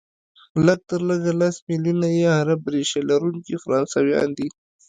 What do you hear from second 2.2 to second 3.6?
عرب ریشه لرونکي